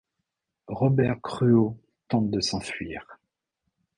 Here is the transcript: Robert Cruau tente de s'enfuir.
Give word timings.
Robert 0.65 1.21
Cruau 1.21 1.77
tente 2.07 2.31
de 2.31 2.39
s'enfuir. 2.39 3.05